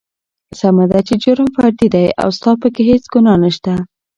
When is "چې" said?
1.07-1.13